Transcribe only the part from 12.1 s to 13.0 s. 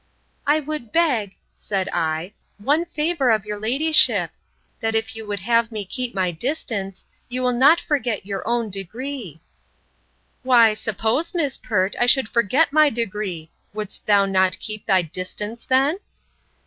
forget my